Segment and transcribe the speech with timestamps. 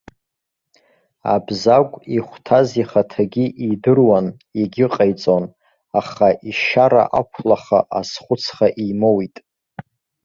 [1.33, 4.27] Абзагә ихәҭаз ихаҭагьы идыруан,
[4.59, 5.45] егьыҟаиҵон,
[5.99, 9.35] аха ишьара ақәлаха, азхәыцха имоуит.